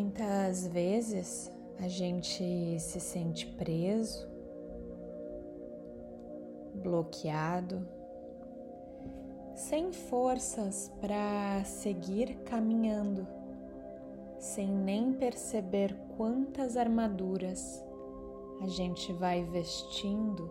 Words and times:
Muitas 0.00 0.64
vezes 0.68 1.50
a 1.80 1.88
gente 1.88 2.78
se 2.78 3.00
sente 3.00 3.44
preso, 3.44 4.28
bloqueado, 6.72 7.84
sem 9.56 9.90
forças 9.92 10.88
para 11.00 11.64
seguir 11.64 12.36
caminhando, 12.44 13.26
sem 14.38 14.68
nem 14.68 15.12
perceber 15.14 15.92
quantas 16.16 16.76
armaduras 16.76 17.84
a 18.62 18.68
gente 18.68 19.12
vai 19.12 19.42
vestindo 19.42 20.48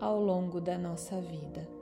ao 0.00 0.22
longo 0.22 0.60
da 0.60 0.78
nossa 0.78 1.20
vida. 1.20 1.75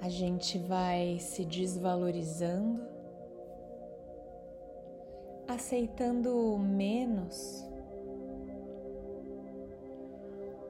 A 0.00 0.08
gente 0.08 0.58
vai 0.58 1.18
se 1.18 1.44
desvalorizando, 1.44 2.80
aceitando 5.46 6.58
menos 6.58 7.68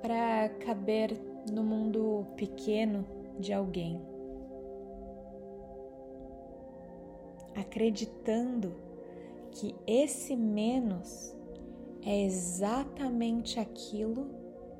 para 0.02 0.48
caber 0.64 1.16
no 1.52 1.62
mundo 1.62 2.26
pequeno 2.36 3.06
de 3.38 3.52
alguém, 3.52 4.00
acreditando 7.54 8.74
que 9.52 9.76
esse 9.86 10.34
menos 10.34 11.32
é 12.04 12.24
exatamente 12.24 13.60
aquilo 13.60 14.28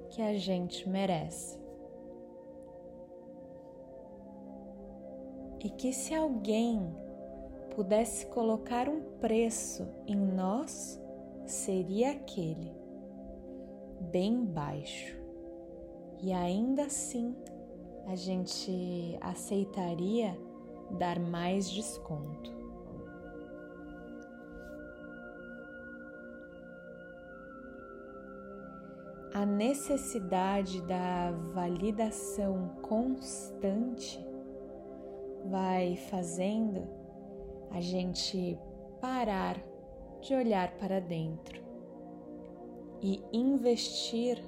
que 0.09 0.21
a 0.21 0.37
gente 0.37 0.89
merece. 0.89 1.60
E 5.61 5.69
que 5.69 5.93
se 5.93 6.15
alguém 6.15 6.95
pudesse 7.75 8.27
colocar 8.27 8.89
um 8.89 9.01
preço 9.21 9.87
em 10.07 10.17
nós, 10.17 11.01
seria 11.45 12.13
aquele, 12.13 12.73
bem 14.11 14.45
baixo. 14.45 15.17
E 16.23 16.33
ainda 16.33 16.85
assim, 16.85 17.37
a 18.07 18.17
gente 18.17 19.19
aceitaria 19.21 20.39
dar 20.99 21.19
mais 21.19 21.71
desconto. 21.71 22.61
a 29.33 29.47
necessidade 29.47 30.83
da 30.83 31.31
validação 31.55 32.77
constante 32.83 34.30
vai 35.51 35.97
fazendo 35.97 36.87
a 37.71 37.81
gente 37.81 38.57
parar 39.01 39.61
de 40.21 40.35
olhar 40.35 40.71
para 40.77 41.01
dentro 41.01 41.61
e 43.03 43.21
investir 43.33 44.41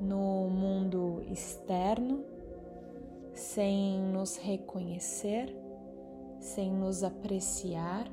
no 0.00 0.48
mundo 0.48 1.22
externo 1.30 2.24
sem 3.32 4.00
nos 4.00 4.36
reconhecer, 4.36 5.54
sem 6.40 6.72
nos 6.72 7.04
apreciar, 7.04 8.10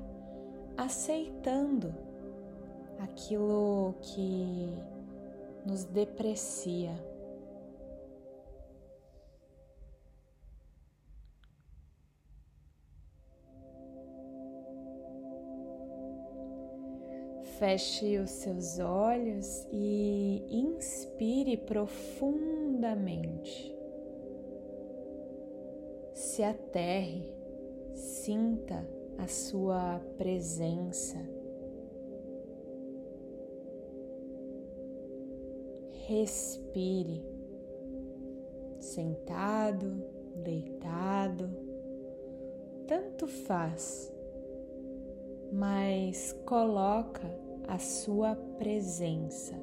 aceitando 0.77 1.95
aquilo 3.00 3.95
que 4.02 4.70
nos 5.66 5.86
deprecia. 5.86 6.94
Feche 17.59 18.17
os 18.17 18.31
seus 18.31 18.80
olhos 18.80 19.67
e 19.71 20.43
inspire 20.49 21.58
profundamente. 21.58 23.71
Se 26.14 26.41
aterre, 26.41 27.31
sinta 27.93 28.83
a 29.17 29.27
sua 29.27 29.99
presença. 30.17 31.17
Respire, 36.08 37.23
sentado, 38.80 40.03
deitado, 40.43 41.49
tanto 42.87 43.27
faz, 43.27 44.11
mas 45.52 46.33
coloca 46.45 47.42
a 47.68 47.78
sua 47.78 48.36
presença. 48.58 49.56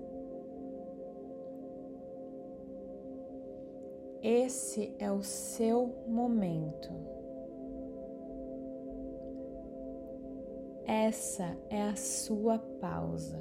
Esse 4.23 4.95
é 4.99 5.11
o 5.11 5.23
seu 5.23 5.95
momento. 6.07 6.91
Essa 10.85 11.57
é 11.71 11.83
a 11.83 11.97
sua 11.97 12.59
pausa. 12.59 13.39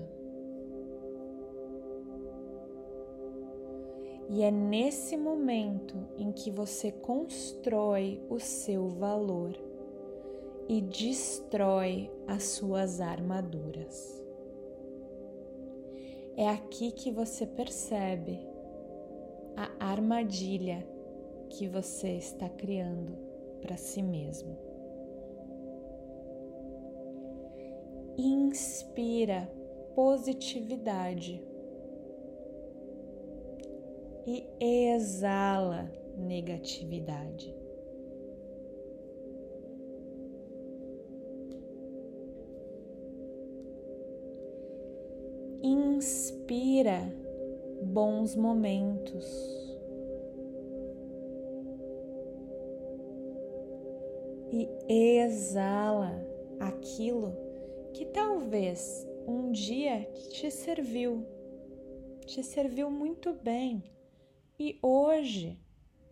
E 4.29 4.43
é 4.43 4.51
nesse 4.51 5.17
momento 5.17 5.97
em 6.17 6.31
que 6.31 6.51
você 6.51 6.91
constrói 6.91 8.23
o 8.29 8.39
seu 8.39 8.87
valor 8.87 9.57
e 10.67 10.79
destrói 10.81 12.11
as 12.27 12.43
suas 12.43 13.01
armaduras. 13.01 14.23
É 16.39 16.47
aqui 16.47 16.93
que 16.93 17.11
você 17.11 17.45
percebe 17.45 18.39
a 19.57 19.91
armadilha 19.91 20.87
que 21.49 21.67
você 21.67 22.11
está 22.11 22.47
criando 22.47 23.11
para 23.61 23.75
si 23.75 24.01
mesmo. 24.01 24.57
Inspira 28.17 29.51
positividade 29.93 31.43
e 34.25 34.47
exala 34.95 35.91
negatividade. 36.15 37.53
Inspira 45.61 47.01
bons 47.83 48.35
momentos. 48.35 49.25
E 54.51 54.67
exala 55.21 56.25
aquilo 56.59 57.35
que 57.93 58.05
talvez 58.05 59.07
um 59.27 59.51
dia 59.51 60.09
te 60.31 60.49
serviu, 60.49 61.25
te 62.25 62.43
serviu 62.43 62.89
muito 62.89 63.33
bem 63.33 63.83
e 64.59 64.77
hoje 64.81 65.59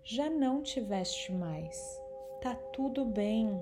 já 0.03 0.29
não 0.29 0.61
tiveste 0.61 1.31
mais. 1.33 2.01
Tá 2.41 2.55
tudo 2.55 3.03
bem. 3.03 3.61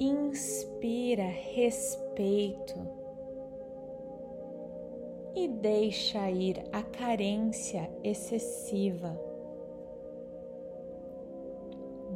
Inspira 0.00 1.26
respeito 1.26 2.74
e 5.34 5.46
deixa 5.46 6.30
ir 6.30 6.64
a 6.72 6.82
carência 6.82 7.90
excessiva. 8.02 9.20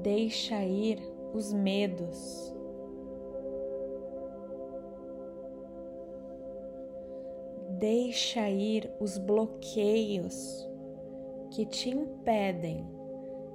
Deixa 0.02 0.64
ir 0.64 0.98
os 1.34 1.52
medos. 1.52 2.54
Deixa 7.78 8.48
ir 8.48 8.90
os 8.98 9.18
bloqueios 9.18 10.66
que 11.50 11.66
te 11.66 11.90
impedem 11.90 12.86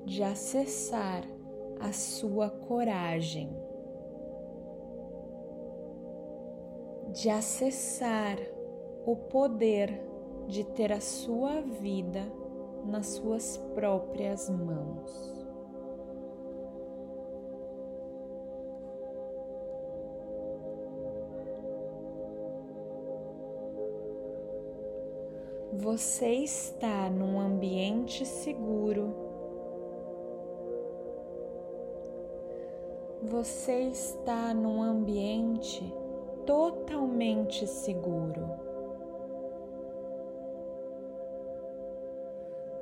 de 0.05 0.21
acessar 0.21 1.23
a 1.79 1.91
sua 1.91 2.49
coragem, 2.49 3.49
de 7.11 7.29
acessar 7.29 8.37
o 9.05 9.15
poder 9.15 10.01
de 10.47 10.63
ter 10.63 10.91
a 10.91 10.99
sua 10.99 11.61
vida 11.61 12.21
nas 12.85 13.07
suas 13.07 13.57
próprias 13.73 14.49
mãos. 14.49 15.39
Você 25.71 26.33
está 26.33 27.09
num 27.09 27.39
ambiente 27.39 28.25
seguro. 28.25 29.15
Você 33.21 33.83
está 33.83 34.53
num 34.53 34.81
ambiente 34.81 35.93
totalmente 36.49 37.67
seguro. 37.67 38.49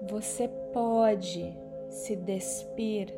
Você 0.09 0.47
pode 0.71 1.53
se 1.89 2.15
despir 2.15 3.13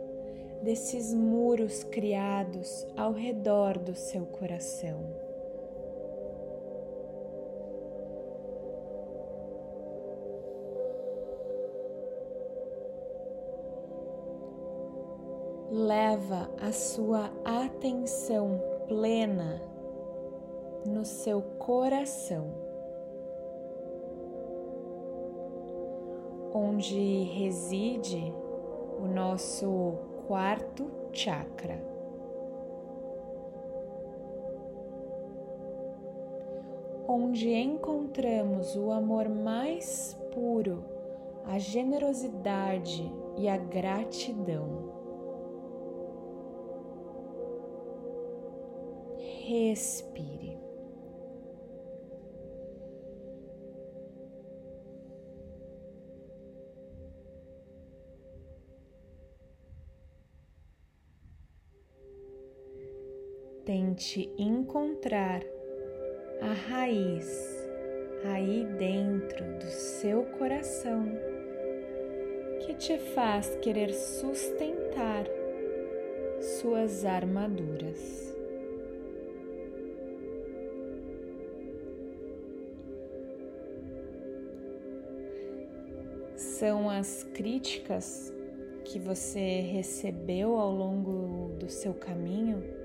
desses 0.63 1.13
muros 1.13 1.83
criados 1.83 2.87
ao 2.97 3.11
redor 3.11 3.77
do 3.77 3.93
seu 3.93 4.25
coração. 4.25 5.05
Leva 15.69 16.49
a 16.59 16.71
sua 16.71 17.29
atenção 17.45 18.59
plena 18.87 19.61
no 20.85 21.03
seu 21.05 21.41
coração, 21.41 22.51
onde 26.53 27.23
reside 27.23 28.33
o 29.01 29.07
nosso 29.07 29.93
quarto 30.27 30.89
chakra. 31.11 31.81
Onde 37.07 37.51
encontramos 37.51 38.75
o 38.75 38.91
amor 38.91 39.27
mais 39.27 40.15
puro, 40.31 40.83
a 41.43 41.57
generosidade 41.57 43.11
e 43.35 43.47
a 43.49 43.57
gratidão. 43.57 44.89
Respire. 49.17 50.48
Tente 63.69 64.33
encontrar 64.35 65.43
a 66.41 66.53
raiz 66.53 67.69
aí 68.25 68.65
dentro 68.79 69.45
do 69.59 69.69
seu 69.69 70.23
coração 70.39 71.05
que 72.65 72.73
te 72.73 72.97
faz 72.97 73.55
querer 73.57 73.93
sustentar 73.93 75.23
suas 76.41 77.05
armaduras. 77.05 78.35
São 86.35 86.89
as 86.89 87.23
críticas 87.35 88.33
que 88.83 88.97
você 88.97 89.59
recebeu 89.59 90.55
ao 90.55 90.71
longo 90.71 91.53
do 91.59 91.69
seu 91.69 91.93
caminho 91.93 92.78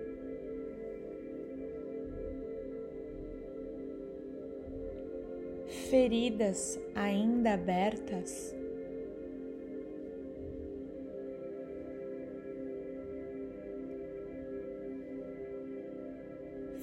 feridas 5.95 6.77
ainda 6.93 7.55
abertas. 7.55 8.53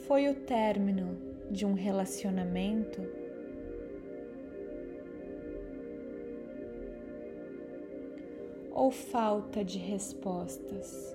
Foi 0.08 0.30
o 0.30 0.36
término 0.36 1.18
de 1.52 1.66
um 1.66 1.74
relacionamento 1.74 3.02
ou 8.72 8.92
falta 8.92 9.62
de 9.62 9.78
respostas? 9.78 11.14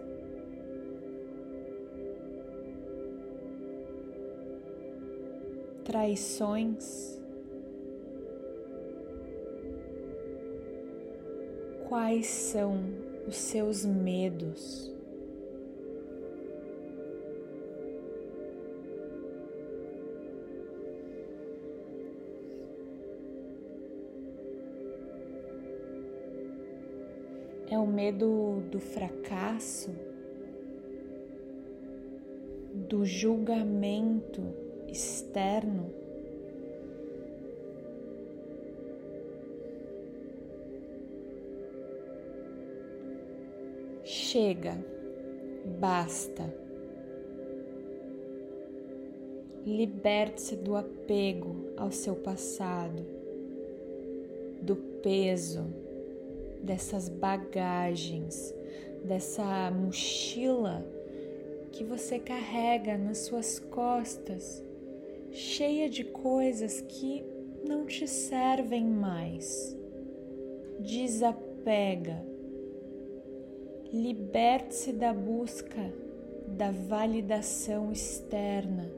Traições 5.82 7.15
Quais 11.96 12.26
são 12.26 12.78
os 13.26 13.36
seus 13.36 13.86
medos? 13.86 14.92
É 27.70 27.78
o 27.78 27.86
medo 27.86 28.60
do 28.70 28.78
fracasso, 28.78 29.90
do 32.74 33.06
julgamento 33.06 34.42
externo. 34.86 36.05
Chega, 44.36 44.76
basta. 45.80 46.44
Liberte-se 49.64 50.56
do 50.56 50.76
apego 50.76 51.72
ao 51.74 51.90
seu 51.90 52.14
passado, 52.16 53.02
do 54.60 54.76
peso 55.02 55.64
dessas 56.62 57.08
bagagens, 57.08 58.54
dessa 59.02 59.70
mochila 59.70 60.86
que 61.72 61.82
você 61.82 62.18
carrega 62.18 62.98
nas 62.98 63.20
suas 63.20 63.58
costas, 63.58 64.62
cheia 65.30 65.88
de 65.88 66.04
coisas 66.04 66.82
que 66.82 67.24
não 67.66 67.86
te 67.86 68.06
servem 68.06 68.84
mais. 68.84 69.74
Desapega 70.78 72.35
Liberte-se 73.92 74.92
da 74.92 75.14
busca 75.14 75.92
da 76.48 76.70
validação 76.70 77.92
externa. 77.92 78.90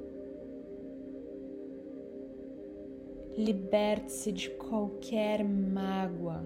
Liberte-se 3.36 4.32
de 4.32 4.50
qualquer 4.50 5.44
mágoa. 5.44 6.44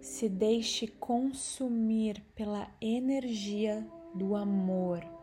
Se 0.00 0.28
deixe 0.28 0.86
consumir 0.86 2.22
pela 2.34 2.70
energia 2.80 3.84
do 4.14 4.36
amor. 4.36 5.13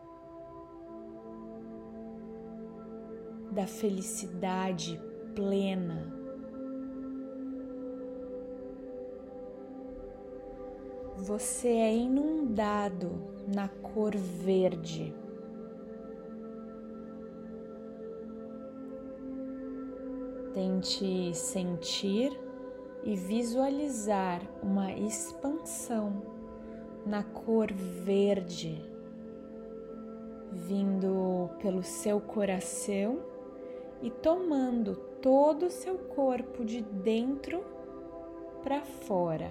Da 3.52 3.66
felicidade 3.66 4.98
plena. 5.34 6.10
Você 11.16 11.68
é 11.68 11.94
inundado 11.94 13.12
na 13.54 13.68
cor 13.68 14.16
verde. 14.16 15.14
Tente 20.54 21.34
sentir 21.34 22.32
e 23.04 23.14
visualizar 23.14 24.40
uma 24.62 24.92
expansão 24.92 26.22
na 27.06 27.22
cor 27.22 27.70
verde, 27.72 28.82
vindo 30.50 31.50
pelo 31.60 31.82
seu 31.82 32.20
coração 32.20 33.31
e 34.02 34.10
tomando 34.10 34.96
todo 35.22 35.66
o 35.66 35.70
seu 35.70 35.96
corpo 35.96 36.64
de 36.64 36.82
dentro 36.82 37.64
para 38.62 38.82
fora. 38.82 39.50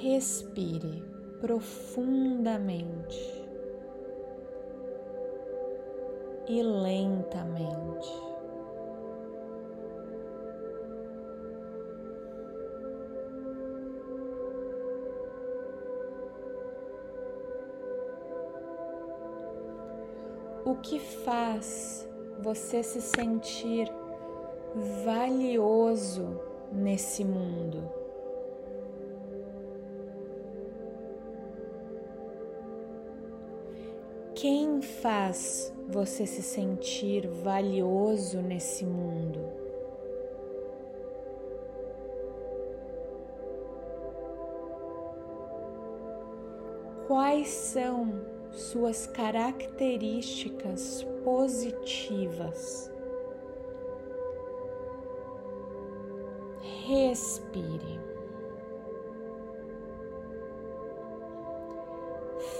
Respire 0.00 1.02
profundamente 1.40 3.18
e 6.48 6.62
lentamente. 6.62 8.37
Que 20.82 20.98
faz 20.98 22.08
você 22.40 22.82
se 22.82 23.00
sentir 23.00 23.90
valioso 25.04 26.40
nesse 26.72 27.24
mundo. 27.24 27.98
Quem 34.34 34.80
faz 34.80 35.74
você 35.88 36.24
se 36.24 36.42
sentir 36.42 37.26
valioso 37.26 38.40
nesse 38.40 38.86
mundo? 38.86 39.40
Quais 47.08 47.48
são 47.48 48.37
suas 48.58 49.06
características 49.06 51.06
positivas? 51.22 52.92
Respire. 56.86 58.00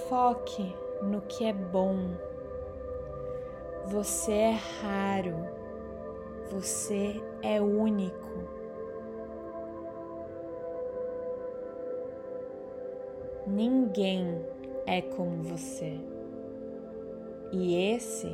Foque 0.09 0.75
no 1.03 1.21
que 1.23 1.45
é 1.45 1.53
bom. 1.53 2.17
Você 3.87 4.33
é 4.33 4.59
raro, 4.81 5.35
você 6.51 7.21
é 7.43 7.61
único. 7.61 8.29
Ninguém 13.47 14.45
é 14.89 15.03
como 15.03 15.43
você. 15.43 16.01
E 17.53 17.75
esse 17.93 18.27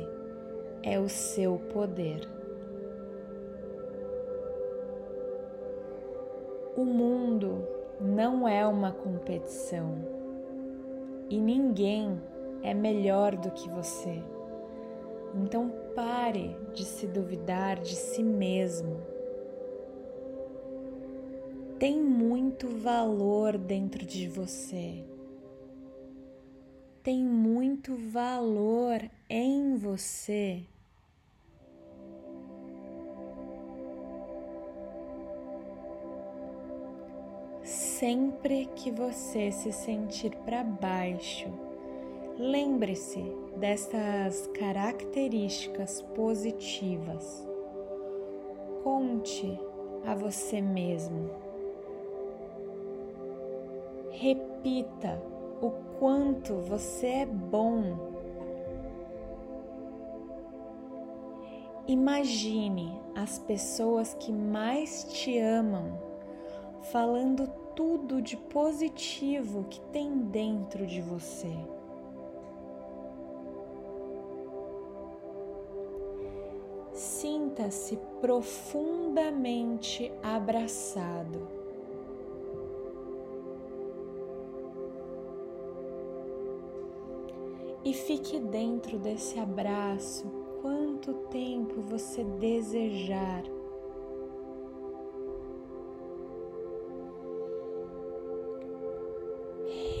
é 0.81 0.97
o 0.97 1.09
seu 1.09 1.59
poder. 1.73 2.25
O 6.77 6.85
mundo 6.85 7.67
não 7.99 8.47
é 8.47 8.65
uma 8.65 8.93
competição 8.93 9.97
e 11.29 11.39
ninguém 11.39 12.21
é 12.63 12.73
melhor 12.73 13.35
do 13.35 13.51
que 13.51 13.69
você. 13.69 14.23
Então 15.33 15.69
pare 15.93 16.55
de 16.73 16.85
se 16.85 17.05
duvidar 17.05 17.81
de 17.81 17.95
si 17.95 18.23
mesmo. 18.23 19.01
Tem 21.77 22.01
muito 22.01 22.69
valor 22.69 23.57
dentro 23.57 24.05
de 24.05 24.29
você. 24.29 25.03
Tem 27.05 27.23
muito 27.23 27.95
valor 27.95 28.99
em 29.29 29.77
você. 29.77 30.63
Sempre 37.63 38.65
que 38.75 38.91
você 38.91 39.51
se 39.51 39.71
sentir 39.71 40.35
para 40.37 40.61
baixo, 40.63 41.47
Lembre-se 42.37 43.23
dessas 43.55 44.47
características 44.47 46.01
positivas. 46.01 47.47
Conte 48.83 49.57
a 50.05 50.13
você 50.13 50.59
mesmo. 50.59 51.29
Repita 54.11 55.34
o 55.61 55.71
quanto 55.99 56.55
você 56.55 57.07
é 57.07 57.25
bom. 57.25 58.13
Imagine 61.87 62.99
as 63.15 63.37
pessoas 63.37 64.13
que 64.15 64.31
mais 64.31 65.03
te 65.03 65.37
amam 65.37 65.99
falando 66.91 67.47
tudo 67.75 68.21
de 68.21 68.37
positivo 68.37 69.65
que 69.69 69.79
tem 69.91 70.17
dentro 70.17 70.85
de 70.87 71.01
você. 71.01 71.53
Sinta-se 76.93 77.97
profundamente 78.21 80.11
abraçado. 80.23 81.64
E 87.85 87.93
fique 87.93 88.39
dentro 88.39 88.97
desse 88.97 89.39
abraço 89.39 90.27
quanto 90.61 91.13
tempo 91.29 91.81
você 91.81 92.23
desejar. 92.23 93.43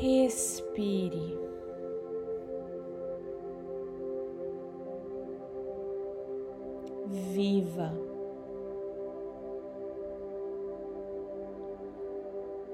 Respire. 0.01 1.45
viva. 7.35 7.91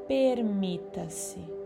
Permita-se. 0.08 1.61